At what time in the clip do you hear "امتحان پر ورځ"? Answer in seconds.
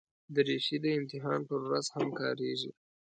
0.99-1.85